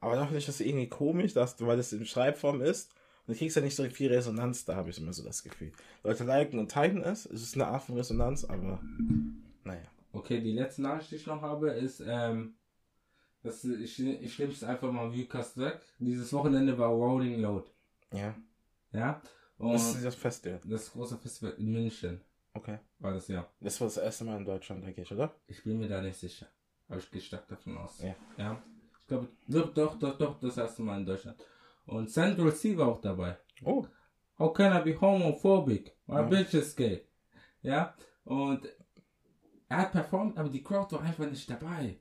[0.00, 2.92] Aber da finde ich das irgendwie komisch, dass weil das in Schreibform ist,
[3.26, 5.70] und du kriegst ja nicht so viel Resonanz, da habe ich immer so das Gefühl.
[6.02, 8.80] Leute liken und teilen es, es ist eine Art von Resonanz, aber
[9.62, 9.84] naja.
[10.12, 12.54] Okay, die letzte Nachricht, die ich noch habe, ist, ähm,
[13.44, 15.80] das, ich, ich nehme es einfach mal Viewcast weg.
[15.98, 17.68] Dieses Wochenende war Rolling Load.
[18.12, 18.34] Ja.
[18.92, 19.22] Ja?
[19.58, 20.60] Und Das ist das Festival.
[20.64, 22.20] das große Festival in München
[22.54, 22.78] Okay.
[22.98, 23.48] war das ja.
[23.60, 25.34] Das war das erste Mal in Deutschland, denke ich, oder?
[25.46, 26.46] Ich bin mir da nicht sicher.
[26.88, 28.02] Aber ich gehe stark davon aus.
[28.02, 28.14] Ja.
[28.36, 28.62] Ja.
[29.00, 31.38] Ich glaube, doch, doch, doch, doch, das erste Mal in Deutschland.
[31.86, 33.38] Und Central C war auch dabei.
[33.64, 33.86] Oh.
[34.38, 35.96] How can I be homophobic?
[36.06, 36.22] My Ja.
[36.22, 37.06] bitch is gay.
[37.62, 37.94] Ja?
[38.24, 38.68] Und
[39.68, 41.98] er hat performt, aber die Crowd war einfach nicht dabei.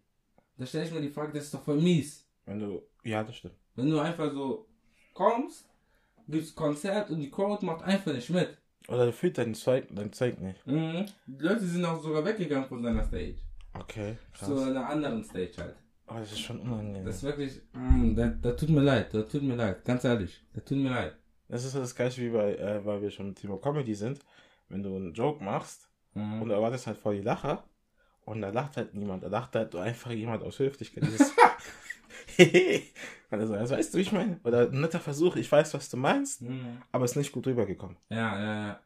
[0.57, 2.27] Da stelle ich mir die Frage, das ist doch voll mies.
[2.45, 3.55] Wenn du, ja, das stimmt.
[3.75, 4.67] Wenn du einfach so
[5.13, 5.69] kommst,
[6.31, 8.57] gibst Konzert und die Crowd macht einfach nicht mit.
[8.87, 10.65] Oder du fühlst dein Zeug, dein Zeug nicht.
[10.65, 11.05] Mhm.
[11.27, 13.35] Die Leute sind auch sogar weggegangen von seiner Stage.
[13.73, 14.47] Okay, krass.
[14.49, 15.75] Zu einer anderen Stage halt.
[16.07, 17.05] Oh, das ist schon unangenehm.
[17.05, 17.61] Das Das, ist wirklich,
[18.15, 21.15] da, da tut mir leid, da tut mir leid, ganz ehrlich, da tut mir leid.
[21.47, 24.19] ist halt das gleiche wie bei, äh, weil wir schon im Thema Comedy sind.
[24.67, 26.41] Wenn du einen Joke machst Mhm.
[26.41, 27.63] und du erwartest halt vor die Lacher
[28.25, 29.23] und da lacht halt niemand.
[29.23, 31.05] Da lacht halt einfach jemand aus Höflichkeit.
[31.05, 31.33] Dieses
[33.29, 34.39] also, also, weißt du, wie ich meine?
[34.43, 36.81] Oder ein netter Versuch, ich weiß, was du meinst, Mhm.
[36.91, 37.97] aber ist nicht gut rübergekommen.
[38.09, 38.79] Ja, ja, ja.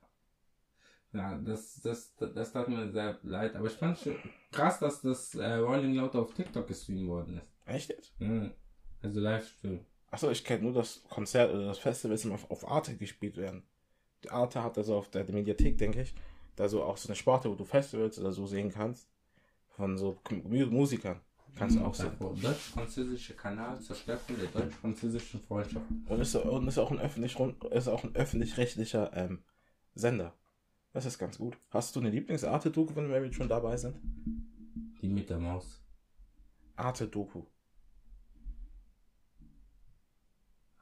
[1.13, 3.56] Ja, das, das, das tat mir sehr leid.
[3.56, 4.15] Aber ich fand schon
[4.52, 7.48] krass, dass das äh, Rolling Loud auf TikTok gestreamt worden ist.
[7.74, 8.20] Echt jetzt?
[8.20, 8.52] Mhm.
[9.02, 9.80] Also Livestream.
[10.12, 13.38] Achso, ich kenne nur das Konzert oder das Festival, das immer auf, auf Arte gespielt
[13.38, 13.63] werden.
[14.24, 16.13] Die Arte hat also auf der, der Mediathek, denke ich,
[16.56, 19.08] da so auch so eine Sparte, wo du Festivals oder so sehen kannst.
[19.78, 21.22] Von so Mu- Musikern.
[21.56, 22.12] Kannst du auch sehen.
[22.20, 25.86] Der deutsch-französische Kanal zur Stärkung der deutsch-französischen Freundschaft.
[26.08, 27.38] Und ist, und ist auch ein öffentlich
[27.72, 29.44] ist auch ein öffentlich-rechtlicher ähm,
[29.94, 30.34] Sender.
[30.91, 31.58] Das ist ganz gut.
[31.72, 33.98] Hast du eine Lieblingsarte-Doku, wenn wir schon dabei sind?
[35.02, 35.82] Die mit der Maus.
[36.76, 37.44] Arte-Doku.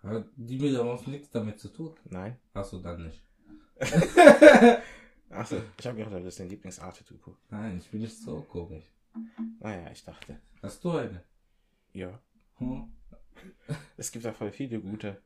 [0.01, 1.95] Hat die mit der Maus nichts damit zu tun.
[2.05, 2.37] Nein.
[2.53, 3.23] Hast du dann nicht.
[5.29, 7.31] Achso, ich habe gedacht, das ist deine Lieblingsarte-Doku.
[7.49, 8.85] Nein, ich bin nicht so komisch.
[9.59, 10.39] Naja, ich dachte.
[10.61, 11.23] Hast du eine?
[11.93, 12.19] Ja.
[12.57, 12.91] Hm?
[13.97, 15.21] Es gibt da voll viele gute.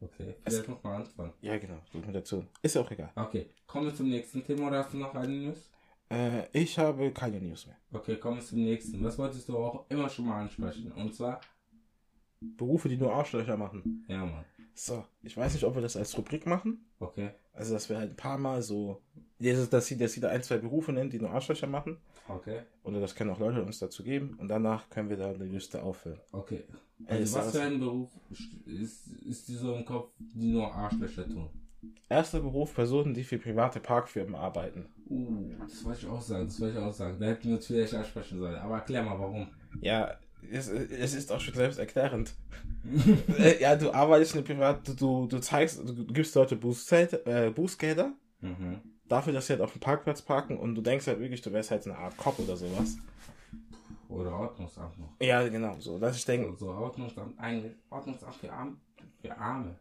[0.00, 1.32] Okay, vielleicht noch mal anfangen.
[1.42, 1.78] Ja, genau.
[1.92, 2.44] Such mir dazu.
[2.62, 3.10] Ist auch egal.
[3.14, 5.70] Okay, kommen wir zum nächsten Thema oder hast du noch eine News?
[6.10, 7.76] Äh, ich habe keine News mehr.
[7.92, 9.02] Okay, kommen wir zum nächsten.
[9.04, 10.90] Was wolltest du auch immer schon mal ansprechen?
[10.92, 11.40] Und zwar,
[12.40, 14.04] Berufe, die nur Arschlöcher machen.
[14.08, 14.44] ja Mann.
[14.74, 16.86] So, ich weiß nicht, ob wir das als Rubrik machen.
[16.98, 19.00] Okay, Also, dass wir halt ein paar Mal so.
[19.38, 21.98] Dass, dass sie, dass sie da ein, zwei Berufe nennt, die nur Arschlöcher machen.
[22.28, 24.36] okay, Oder das können auch Leute uns dazu geben.
[24.38, 26.20] Und danach können wir da eine Liste auffüllen.
[26.32, 26.64] okay.
[27.06, 28.10] Also ist was für ein Beruf
[28.66, 31.48] ist, ist dir so im Kopf, die nur Arschlöcher tun?
[32.10, 34.86] Erster Beruf: Personen, die für private Parkfirmen arbeiten.
[35.08, 37.18] Uh, das wollte ich auch sagen, das wollte ich auch sagen.
[37.18, 38.56] Da hätten wir uns vielleicht ansprechen sollen.
[38.56, 39.48] Aber erklär mal, warum.
[39.80, 40.18] Ja,
[40.50, 42.34] es, es ist auch schon selbst erklärend.
[43.38, 48.12] Äh, ja, du arbeitest in privat, du, du, zeigst, du gibst Leute Bußgeld, äh, Bußgelder
[48.42, 48.80] Mhm.
[49.06, 51.70] dafür, dass sie halt auf dem Parkplatz parken und du denkst halt wirklich, du wärst
[51.70, 52.96] halt eine Art Cop oder sowas.
[54.08, 55.12] Oder Ordnungsamt noch.
[55.20, 55.98] Ja, genau, so.
[55.98, 58.80] Dass ich denke, So, so Ordnungsamt, eigentlich Ordnungsamt für, Arm,
[59.20, 59.78] für Arme.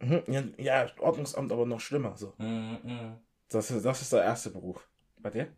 [0.00, 2.34] mhm, ja, ja, Ordnungsamt aber noch schlimmer, so.
[2.38, 3.16] Mhm, mhm.
[3.48, 4.86] Das ist, das ist der erste Beruf.
[5.22, 5.48] Bei dir?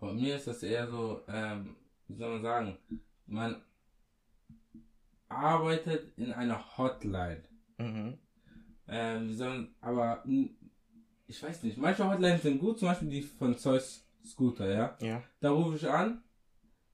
[0.00, 1.76] Bei mir ist das eher so, ähm,
[2.08, 2.78] wie soll man sagen,
[3.26, 3.62] man
[5.34, 7.42] arbeitet in einer Hotline.
[7.78, 8.18] Mhm.
[8.88, 10.24] Ähm, man, aber
[11.26, 14.96] ich weiß nicht, manche Hotlines sind gut, zum Beispiel die von Zeus Scooter, ja.
[15.00, 16.22] Ja, Da rufe ich an,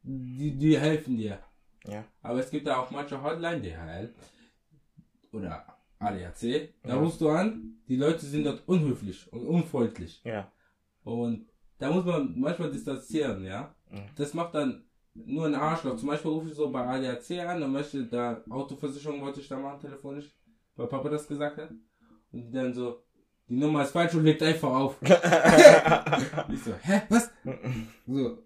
[0.03, 1.41] die, die helfen dir.
[1.87, 2.05] ja.
[2.23, 4.15] Aber es gibt da auch manche Hotline, DHL
[5.33, 5.67] oder
[5.99, 6.97] ADAC, da Ja.
[6.97, 10.23] rufst du an, die Leute sind dort unhöflich und unfreundlich.
[10.25, 10.51] Ja.
[11.05, 11.49] Und
[11.79, 13.75] da muss man manchmal distanzieren, ja.
[13.91, 14.03] Mhm.
[14.17, 14.85] Das macht dann
[15.27, 15.97] nur ein Arschloch.
[15.97, 19.59] Zum Beispiel rufe ich so bei ADAC an und möchte da Autoversicherung wollte ich da
[19.59, 20.31] machen telefonisch,
[20.77, 21.71] weil Papa das gesagt hat.
[22.33, 23.03] Und die dann so,
[23.49, 24.97] die Nummer ist falsch und legt einfach auf.
[25.03, 27.31] ich so, hä, was?
[28.07, 28.39] So,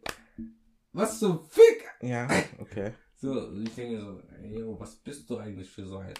[0.92, 1.88] was zum Fick?
[2.02, 2.92] ja, okay.
[3.16, 6.12] So, ich denke so, ey, yo, was bist du eigentlich für so einer?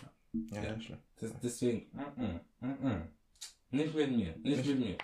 [0.53, 0.81] Ja, Ja.
[0.81, 0.99] schön.
[1.21, 3.09] Das, deswegen, mm, mm, mm,
[3.71, 4.99] nicht mit mir, nicht mit mir.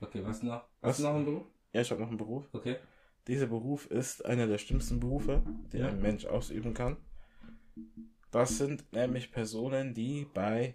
[0.00, 0.64] Okay, was noch?
[0.80, 0.90] Was?
[0.90, 1.46] Hast du noch einen Beruf?
[1.72, 2.44] Ja, ich habe noch einen Beruf.
[2.52, 2.76] Okay.
[3.28, 5.88] Dieser Beruf ist einer der schlimmsten Berufe, Ja.
[5.88, 6.96] ein Mensch ausüben kann.
[8.30, 10.74] Das sind nämlich Personen, die bei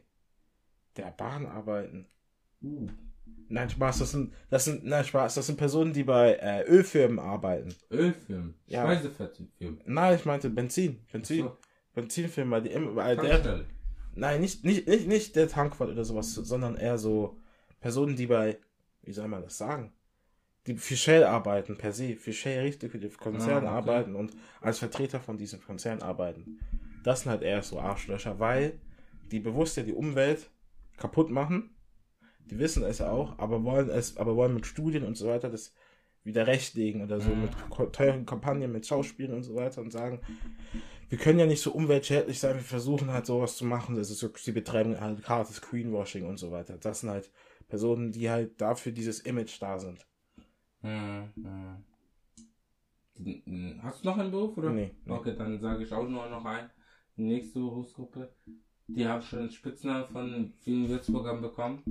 [0.97, 2.07] der Bahn arbeiten.
[2.61, 2.87] Uh,
[3.49, 7.19] Nein, Spaß, das sind, das sind, nein, Spaß, das sind Personen, die bei äh, Ölfirmen
[7.19, 7.73] arbeiten.
[7.91, 8.83] Ölfilm, Ja.
[8.83, 9.79] Speisevertriebfilm.
[9.85, 11.57] Nein, ich meinte Benzin, Benzin, So,
[11.93, 13.65] Benzinfirma, die immer, weil der,
[14.15, 17.37] nein, nicht, nicht, nicht, nicht der Tankwart oder sowas, sondern eher so
[17.79, 18.57] Personen, die bei,
[19.03, 19.91] wie soll man das sagen?
[20.67, 23.89] Die für Shell arbeiten, per se, für Shell richtig, für die Konzerne Ah, okay.
[23.89, 26.59] arbeiten und als Vertreter von diesem Konzern arbeiten.
[27.03, 28.79] Das sind halt eher so Arschlöcher, weil
[29.31, 30.49] die bewusst ja die Umwelt
[30.97, 31.75] kaputt machen.
[32.49, 35.73] Die wissen es auch, aber wollen es, aber wollen mit Studien und so weiter das
[36.23, 37.41] wieder rechtlegen oder so Mhm.
[37.41, 40.21] mit teuren Kampagnen, mit Schauspielen und so weiter und sagen,
[41.09, 43.95] wir können ja nicht so umweltschädlich sein, wir versuchen halt sowas zu machen.
[43.97, 46.77] Das ist so, sie betreiben halt hartes Greenwashing und so weiter.
[46.77, 47.29] Das sind halt
[47.67, 50.05] Personen, die halt dafür dieses Image da sind.
[50.83, 51.83] Hm, hm.
[53.81, 54.71] Hast du noch einen Beruf, oder?
[54.71, 55.13] Nee, nee.
[55.13, 56.69] Okay, dann sage ich auch nur noch ein.
[57.15, 58.33] Die nächste Berufsgruppe,
[58.87, 61.83] die haben schon einen Spitznamen von vielen Würzburgern bekommen,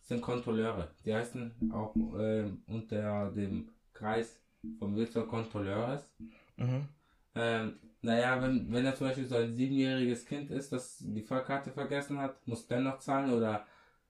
[0.00, 0.94] sind Kontrolleure.
[1.04, 4.40] Die heißen auch ähm, unter dem Kreis
[4.78, 6.14] von Würzburg Kontrolleures.
[6.56, 6.88] Mhm.
[7.34, 11.70] Ähm, naja, wenn, wenn er zum Beispiel so ein siebenjähriges Kind ist, das die Fahrkarte
[11.70, 13.64] vergessen hat, muss dennoch zahlen oder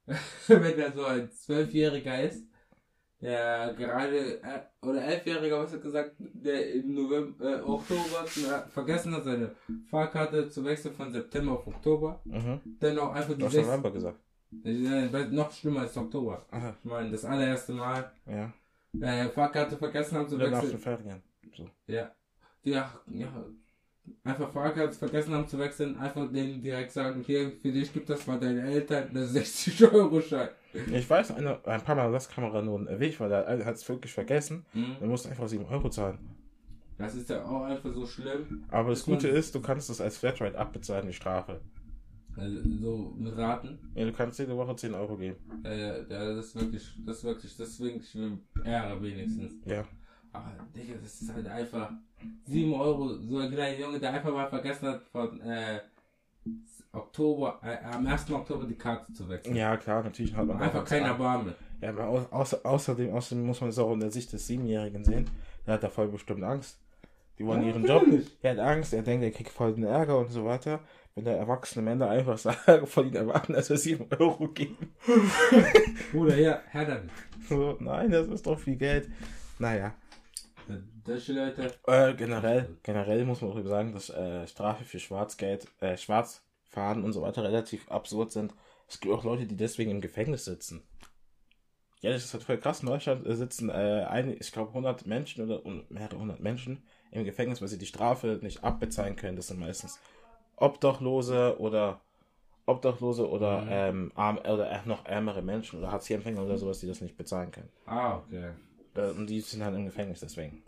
[0.47, 2.47] wenn er so ein Zwölfjähriger ist,
[3.23, 9.15] der gerade, äh, oder Elfjähriger, was er gesagt, der im November, äh, Oktober äh, vergessen
[9.15, 9.53] hat, seine
[9.91, 12.61] Fahrkarte zu wechseln von September auf Oktober, Mhm.
[12.83, 14.19] dennoch einfach Du die hast sechs, November gesagt.
[14.65, 16.45] äh, noch schlimmer als Oktober.
[16.51, 18.53] Aha, Ich meine, das allererste Mal, ja.
[19.01, 20.71] äh, Fahrkarte vergessen haben zu nach wechseln.
[20.71, 21.23] den Ferien.
[21.57, 21.71] So.
[21.87, 22.11] Ja.
[22.65, 23.45] Ja, ja.
[24.25, 28.27] einfach Fahrkarte vergessen haben zu wechseln, einfach denen direkt sagen, hier, für dich gibt das
[28.27, 30.49] mal deine Eltern, das ist 60 Euro Schein.
[30.73, 33.89] Ich weiß, eine, ein paar Mal das Kamera nur einen Weg, weil er hat es
[33.89, 34.65] wirklich vergessen.
[34.73, 34.97] Mhm.
[35.01, 36.19] Er musste einfach 7 Euro zahlen.
[36.99, 38.65] Das ist ja auch einfach so schlimm.
[38.71, 41.61] Aber das Gute ist, du kannst das als Flatrate abbezahlen, die Strafe.
[42.37, 43.79] Also, so mit Raten.
[43.95, 45.37] Ja, du kannst jede Woche 10 Euro geben.
[45.65, 48.17] Äh, ja, das ist wirklich, das ist wirklich, das ist wirklich
[48.65, 49.55] Ehre wenigstens.
[49.67, 49.85] Ja.
[50.33, 51.91] Aber, Digga, das ist halt einfach
[52.47, 53.15] 7 Euro.
[53.15, 55.81] So ein kleiner Junge, der einfach mal vergessen hat, von, äh,
[56.93, 58.31] Oktober, äh, am 1.
[58.31, 59.57] Oktober die Karte zu wechseln.
[59.57, 61.55] Ja, klar, natürlich hat man Einfach kein Erbarmen.
[61.81, 65.05] Ja, aber au außer, außerdem, außerdem muss man es auch in der Sicht des Siebenjährigen
[65.05, 65.29] sehen.
[65.67, 66.79] Der hat da voll bestimmt Angst.
[67.39, 68.05] Die wollen Ja, ihren Job.
[68.43, 70.81] Er hat Angst, er denkt, er kriegt voll den Ärger und so weiter.
[71.15, 74.95] Wenn der erwachsene Männer einfach sagen, von ihnen erwarten, dass wir 7 Euro geben.
[76.13, 77.11] Bruder, ja, Herr dann.
[77.49, 79.11] So, nein, das ist doch viel Geld.
[79.59, 79.95] Naja.
[81.05, 81.73] Deutsche Leute.
[81.87, 87.13] Äh, generell, generell muss man auch sagen, dass äh, Strafe für Schwarzgeld, äh, Schwarzfahren und
[87.13, 88.55] so weiter relativ absurd sind.
[88.89, 90.83] Es gibt auch Leute, die deswegen im Gefängnis sitzen.
[92.01, 92.81] Ja, das ist halt voll krass.
[92.81, 97.25] In Deutschland äh, sitzen, äh, ein, ich glaube, 100 Menschen oder mehrere hundert Menschen im
[97.25, 99.37] Gefängnis, weil sie die Strafe nicht abbezahlen können.
[99.37, 99.99] Das sind meistens
[100.57, 102.01] Obdachlose oder
[102.67, 103.69] Obdachlose oder, Mhm.
[103.71, 107.51] ähm, arm, oder äh, noch ärmere Menschen oder Hartz-IV-Empfänger oder sowas, die das nicht bezahlen
[107.51, 107.69] können.
[107.87, 108.51] Ah, okay.
[108.95, 110.63] Äh, Und die sind halt im Gefängnis deswegen.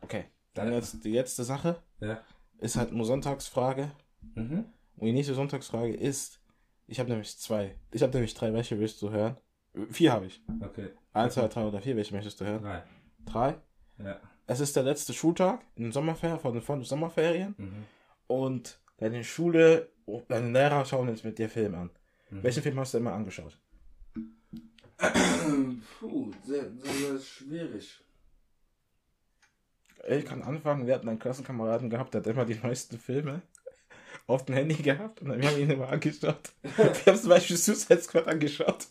[0.00, 0.24] Okay.
[0.54, 1.82] Dann jetzt die letzte Sache.
[2.00, 2.20] Ja.
[2.58, 3.90] Ist halt nur Sonntagsfrage.
[4.34, 4.64] Mhm.
[4.96, 6.40] Und die nächste Sonntagsfrage ist,
[6.86, 7.76] ich habe nämlich zwei.
[7.90, 8.52] Ich habe nämlich drei.
[8.52, 9.36] Welche willst du hören?
[9.90, 10.42] Vier habe ich.
[10.62, 10.90] Okay.
[11.12, 11.96] Eins, zwei, drei oder vier.
[11.96, 12.62] Welche möchtest du hören?
[12.62, 12.82] Drei.
[13.26, 13.54] Drei.
[13.98, 14.20] Ja.
[14.46, 17.54] Es ist der letzte Schultag in den Sommerferien, von den, von den Sommerferien.
[17.58, 17.84] Mhm.
[18.26, 19.90] Und deine Schule,
[20.28, 21.90] deine Lehrer schauen jetzt mit dir Film an.
[22.30, 22.42] Mhm.
[22.42, 23.58] Welchen Film hast du immer angeschaut?
[24.98, 28.00] Puh, sehr, sehr, sehr schwierig.
[30.08, 33.42] Ich kann anfangen, wir hatten einen Klassenkameraden gehabt, der hat immer die neuesten Filme
[34.26, 36.52] auf dem Handy gehabt und wir haben ihn immer angeschaut.
[36.62, 38.86] Wir haben zum Beispiel Suicide Squad angeschaut.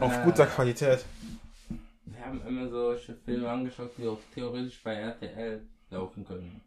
[0.00, 0.24] auf Äh.
[0.24, 1.04] guter Qualität.
[2.06, 6.60] Wir haben immer solche Filme angeschaut, die auch theoretisch bei RTL laufen können.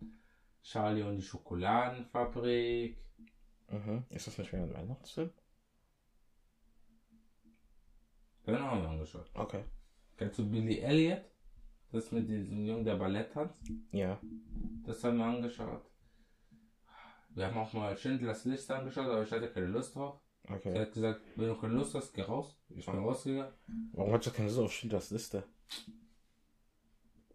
[0.63, 2.97] Charlie und die Schokoladenfabrik.
[3.69, 4.04] Mhm.
[4.10, 5.32] Ist das nicht mehr ein Weihnachtsfilm?
[8.45, 9.29] Den haben wir angeschaut.
[9.34, 9.63] Okay.
[10.17, 11.21] Kennst du Billy Elliot?
[11.91, 13.55] Das mit diesem Jungen, der Ballett tanzt?
[13.91, 14.19] Ja.
[14.84, 15.84] Das haben wir angeschaut.
[17.29, 20.19] Wir haben auch mal Schindlers Liste angeschaut, aber ich hatte keine Lust drauf.
[20.43, 20.79] Er Okay.
[20.79, 22.55] hat gesagt, wenn du keine Lust hast, geh raus.
[22.69, 23.51] Ich bin rausgegangen.
[23.93, 25.43] Warum hat du keine so auf Schindlers Liste?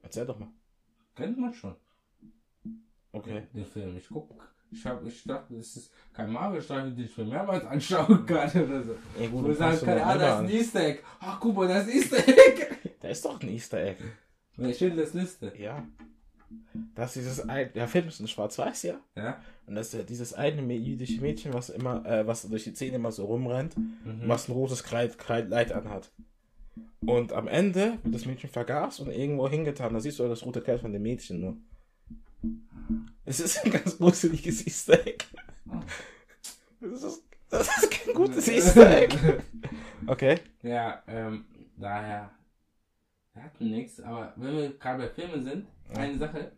[0.02, 0.48] Erzähl doch mal.
[1.14, 1.74] Kennt man schon.
[3.12, 3.46] Okay.
[3.52, 3.96] Den Film.
[3.96, 4.54] Ich guck.
[4.72, 8.82] Ich, hab, ich dachte, das ist kein Marvel-Streifen, den ich mir mehrmals anschauen kann oder
[8.82, 8.94] so.
[9.20, 11.00] Ja, gut, du sagen kann, ah, das ist ein Easter Egg.
[11.18, 12.66] Ach, guck mal, das ist Easter Egg.
[13.00, 13.98] Da ist doch ein Easter Egg.
[14.56, 15.52] Bei Schindlers Liste.
[15.58, 15.82] Ja.
[16.94, 19.00] Das ist dieses ein, der Film ist in Schwarz-Weiß, ja.
[19.16, 19.40] Ja.
[19.66, 23.10] Und das ist dieses eine jüdische Mädchen, was immer, äh, was durch die Zähne immer
[23.12, 24.22] so rumrennt, Mhm.
[24.26, 26.12] was ein rotes Kleid, Kleid Leid anhat.
[27.06, 29.94] Und am Ende wird das Mädchen vergaß und irgendwo hingetan.
[29.94, 31.56] Da siehst du das rote Kleid von dem Mädchen nur.
[33.30, 35.24] Es ist ein ganz gruseliges Easter Egg.
[36.80, 39.16] Das ist, das ist kein gutes Easter Egg.
[40.08, 40.40] Okay.
[40.62, 41.44] Ja, ähm,
[41.76, 42.32] daher.
[43.32, 46.50] Wir hatten nichts, aber wenn wir gerade bei Filmen sind, eine Sache,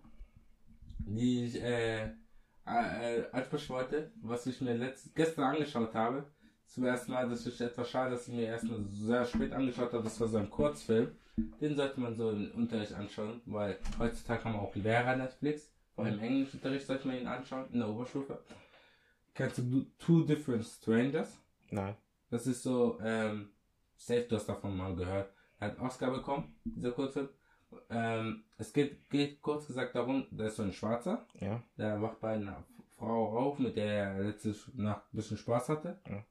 [1.00, 6.24] die ich äh, äh, ansprechen wollte, was ich mir letzt, gestern angeschaut habe,
[6.64, 9.92] zum ersten Mal, das ist etwas schade, dass ich mir erst mal sehr spät angeschaut
[9.92, 11.10] habe, das war so ein Kurzfilm.
[11.60, 16.04] Den sollte man so im Unterricht anschauen, weil heutzutage haben wir auch Lehrer Netflix, vor
[16.04, 18.38] allem im Englischunterricht sollte man ihn anschauen, in der Oberstufe.
[19.34, 21.38] Kennst du Two Different Strangers?
[21.70, 21.96] Nein.
[22.30, 23.50] Das ist so, ähm,
[23.96, 25.32] safe, du hast davon mal gehört.
[25.58, 27.28] Er hat Oscar bekommen, dieser Kurzfilm.
[27.88, 31.62] Ähm, es geht, geht kurz gesagt darum, da ist so ein Schwarzer, Ja.
[31.78, 32.64] der wacht bei einer
[32.98, 35.98] Frau auf, mit der er letzte Nacht ein bisschen Spaß hatte.
[36.08, 36.24] Ja.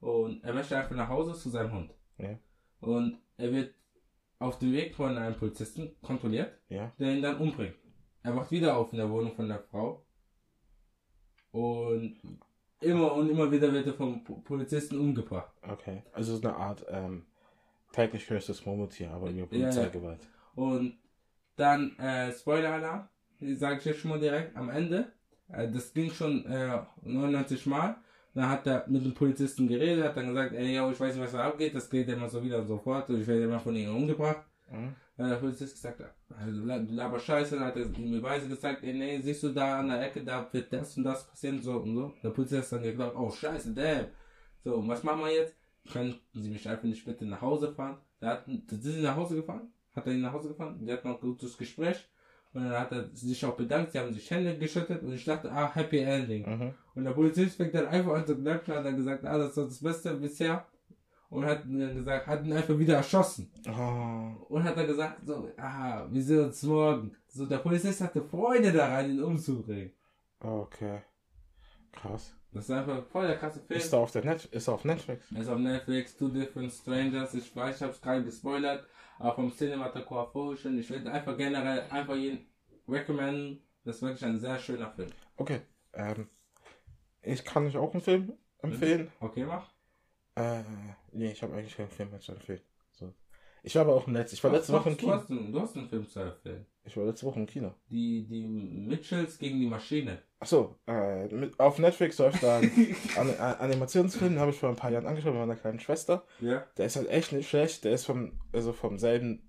[0.00, 1.94] Und er möchte einfach nach Hause zu seinem Hund.
[2.18, 2.38] Ja.
[2.80, 3.74] Und er wird
[4.38, 6.92] auf dem Weg von einem Polizisten kontrolliert, Ja.
[6.98, 7.76] der ihn dann umbringt.
[8.22, 10.04] Er wacht wieder auf in der Wohnung von der Frau.
[11.50, 12.16] Und
[12.80, 15.52] immer und immer wieder wird er vom Po- Polizisten umgebracht.
[15.62, 16.02] Okay.
[16.12, 17.26] Also so eine Art ähm,
[17.92, 20.20] täglich höchstes Murmeltier, aber über Ja, Polizeigewalt.
[20.54, 20.98] Und
[21.56, 23.08] dann, äh, Spoiler-Alarm,
[23.54, 25.12] sage ich jetzt schon mal direkt, am Ende,
[25.52, 27.96] äh, das ging schon äh, 99 Mal,
[28.34, 31.22] dann hat er mit dem Polizisten geredet, hat dann gesagt, ey, yo, ich weiß nicht,
[31.24, 33.60] was da abgeht, das geht immer so wieder und so fort, und ich werde immer
[33.60, 34.46] von ihnen umgebracht.
[34.70, 34.94] Mhm.
[35.16, 38.82] Dann hat der Polizist gesagt, also, du laber Scheiße, dann hat er ihm Beweise gezeigt,
[38.82, 41.78] ey, nee, siehst du da an der Ecke, da wird das und das passieren, so
[41.78, 42.14] und so.
[42.22, 44.06] Der Polizist hat dann gedacht, oh, scheiße, damn.
[44.64, 45.54] So, und was machen wir jetzt?
[45.92, 47.98] Können Sie mich einfach nicht bitte nach Hause fahren?
[48.20, 49.72] Da hatten, sind sie nach Hause gefahren?
[49.96, 50.78] Hat er ihn nach Hause gefahren?
[50.80, 52.08] Die hatten noch ein gutes Gespräch.
[52.54, 55.50] Und dann hat er sich auch bedankt, sie haben sich Hände geschüttet und ich dachte,
[55.50, 56.46] ah, Happy Ending.
[56.46, 56.74] Mhm.
[56.94, 59.56] Und der Polizist fängt dann einfach an zu klatschen, hat dann gesagt, ah, das ist
[59.56, 60.66] das Beste bisher.
[61.32, 63.50] Und hat dann gesagt, hat ihn einfach wieder erschossen.
[63.66, 64.54] Oh.
[64.54, 67.16] Und hat dann gesagt, so, ah, wir sehen uns morgen.
[67.26, 69.92] So, der Polizist hatte Freude daran, ihn umzubringen.
[70.40, 71.00] Okay.
[71.90, 72.36] Krass.
[72.52, 73.80] Das ist einfach voll der krasse Film.
[73.80, 75.24] Ist er auf der Net ist er auf Netflix?
[75.32, 77.32] Er ist auf Netflix, Two Different Strangers.
[77.32, 78.86] Ich weiß, ich hab's gerade gespoilert,
[79.18, 80.78] aber vom Cinematographischen.
[80.78, 82.46] Ich würde einfach generell einfach jeden
[82.86, 83.62] recommenden.
[83.84, 85.08] Das ist wirklich ein sehr schöner Film.
[85.38, 85.62] Okay.
[85.94, 86.28] Ähm,
[87.22, 89.10] ich kann euch auch einen Film empfehlen.
[89.18, 89.71] Okay, mach.
[90.34, 90.62] Äh,
[91.12, 92.60] nee, ich habe eigentlich keinen Film mehr zu empfehlen.
[92.92, 93.12] So.
[93.62, 94.32] Ich war aber auch im Netz.
[94.32, 95.12] Ich war letzte Woche im du, Kino.
[95.12, 96.66] hast einen, du hast einen Film zu empfehlen.
[96.84, 97.74] Ich war letzte Woche im Kino.
[97.90, 100.18] Die, die Mitchells gegen die Maschine.
[100.40, 104.76] Achso, äh, mit, auf Netflix läuft da ein An Animationsfilm, den habe ich vor ein
[104.76, 106.24] paar Jahren angeschaut mit meiner kleinen Schwester.
[106.40, 106.66] Ja.
[106.76, 107.84] Der ist halt echt nicht schlecht.
[107.84, 109.48] Der ist vom, also vom selben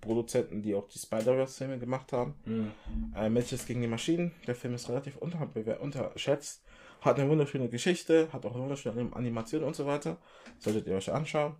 [0.00, 2.34] Produzenten, die auch die Spider-Verse-Filme gemacht haben.
[2.46, 2.72] Mhm.
[3.14, 4.32] Äh, Matches gegen die Maschinen.
[4.46, 6.64] Der Film ist relativ unter, unterschätzt.
[7.00, 10.18] Hat eine wunderschöne Geschichte, hat auch eine wunderschöne Anim- Animation und so weiter.
[10.58, 11.56] Solltet ihr euch anschauen.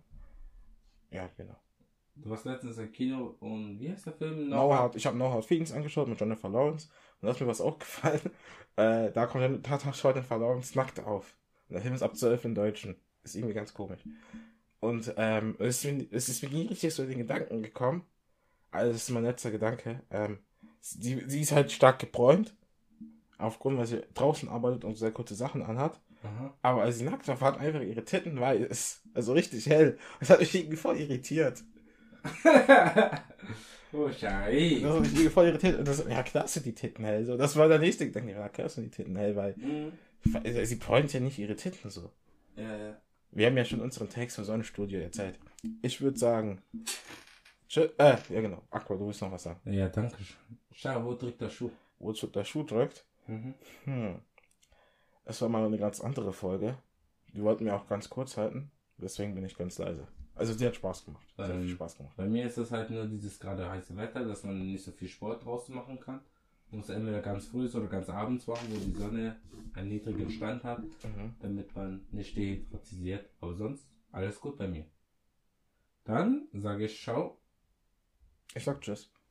[1.11, 1.55] Ja, genau.
[2.15, 4.49] Du warst letztens im Kino und wie heißt der Film?
[4.49, 6.89] No Hard, ich habe No Hard Feelings angeschaut mit Jennifer Lawrence
[7.21, 8.21] und da ist mir was aufgefallen.
[8.77, 11.35] Äh, da kommt da schaut Jennifer Lawrence nackt auf.
[11.67, 12.95] Und der Film ist ab 12 im Deutschen.
[13.21, 13.99] Ist irgendwie ganz komisch.
[14.79, 18.05] Und ähm, es, ist mir, es ist mir nie richtig so in den Gedanken gekommen.
[18.71, 20.01] Also das ist mein letzter Gedanke.
[20.09, 20.39] Ähm,
[20.79, 22.55] sie, sie ist halt stark gebräunt.
[23.41, 25.99] Aufgrund, weil sie draußen arbeitet und sehr kurze Sachen anhat.
[26.23, 26.53] Aha.
[26.61, 29.01] Aber als sie nackt war, waren einfach ihre Titten weiß.
[29.13, 29.97] Also richtig hell.
[30.19, 31.63] Das hat mich irgendwie voll irritiert.
[33.93, 34.79] oh, Schei.
[34.81, 35.79] Das hat mich irgendwie voll irritiert.
[35.79, 37.25] Und das, ja, klar sind die Titten hell.
[37.25, 38.31] So, das war der nächste Gedanke.
[38.33, 39.91] Ja, klar sind die Titten hell, weil Mhm.
[40.65, 42.11] sie bräunt ja nicht ihre Titten so.
[42.55, 43.01] Ja, ja.
[43.31, 45.39] Wir haben ja schon unseren Text für Sonnenstudio erzählt.
[45.81, 46.61] Ich würde sagen.
[47.75, 48.61] Äh, ja genau.
[48.69, 49.59] Aqua, du willst noch was sagen.
[49.71, 50.57] Ja, danke schön.
[50.73, 51.71] Schau, wo drückt der Schuh?
[51.99, 53.05] Wo der Schuh drückt.
[53.27, 53.53] Mhm.
[53.85, 54.19] Hm.
[55.25, 56.77] Es war mal eine ganz andere Folge.
[57.33, 58.71] Die wollten wir auch ganz kurz halten.
[58.97, 60.07] Deswegen bin ich ganz leise.
[60.35, 61.25] Also die hat Spaß gemacht.
[61.37, 62.13] Sehr Ähm, viel Spaß gemacht.
[62.17, 65.07] Bei mir ist es halt nur dieses gerade heiße Wetter, dass man nicht so viel
[65.07, 66.21] Sport draußen machen kann.
[66.69, 69.39] Man muss entweder ganz früh oder ganz abends machen, wo die Sonne
[69.73, 71.35] einen niedrigen Stand hat, Mhm.
[71.39, 73.29] damit man nicht dehydratisiert.
[73.41, 74.85] Aber sonst alles gut bei mir.
[76.05, 77.37] Dann sage ich Ciao.
[78.55, 79.11] Ich sag Tschüss.